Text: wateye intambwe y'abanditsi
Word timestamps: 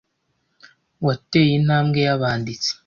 wateye 1.05 1.51
intambwe 1.59 1.99
y'abanditsi 2.07 2.71